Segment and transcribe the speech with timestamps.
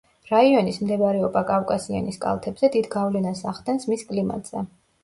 [0.27, 4.69] რაიონის მდებარეობა კავკასიონის კალთებზე დიდ გავლენას ახდენს მის კლიმატზე.